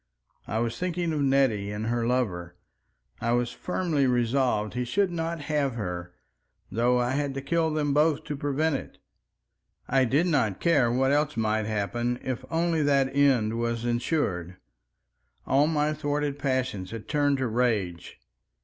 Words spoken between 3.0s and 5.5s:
I was firmly resolved he should not